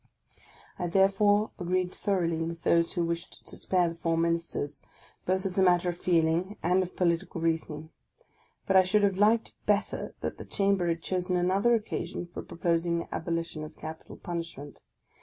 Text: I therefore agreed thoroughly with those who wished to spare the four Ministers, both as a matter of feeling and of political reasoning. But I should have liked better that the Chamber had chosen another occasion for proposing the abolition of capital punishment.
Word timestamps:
I 0.79 0.87
therefore 0.87 1.51
agreed 1.59 1.93
thoroughly 1.93 2.41
with 2.41 2.63
those 2.63 2.93
who 2.93 3.05
wished 3.05 3.45
to 3.45 3.55
spare 3.55 3.89
the 3.89 3.93
four 3.93 4.17
Ministers, 4.17 4.81
both 5.27 5.45
as 5.45 5.59
a 5.59 5.63
matter 5.63 5.89
of 5.89 5.97
feeling 5.97 6.57
and 6.63 6.81
of 6.81 6.95
political 6.95 7.39
reasoning. 7.39 7.91
But 8.65 8.77
I 8.77 8.81
should 8.83 9.03
have 9.03 9.19
liked 9.19 9.53
better 9.67 10.15
that 10.21 10.39
the 10.39 10.45
Chamber 10.45 10.87
had 10.87 11.03
chosen 11.03 11.35
another 11.35 11.75
occasion 11.75 12.25
for 12.25 12.41
proposing 12.41 12.97
the 12.97 13.13
abolition 13.13 13.63
of 13.63 13.77
capital 13.77 14.17
punishment. 14.17 14.81